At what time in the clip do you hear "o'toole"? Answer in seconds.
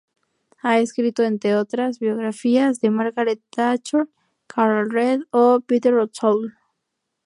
5.93-6.53